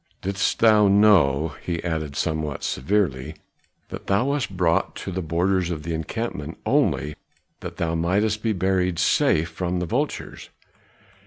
[0.23, 3.35] Didst thou know," he added somewhat severely,
[3.89, 7.15] "that thou wast brought to the borders of the encampment only
[7.59, 10.49] that thou mightest be buried safe from the vultures?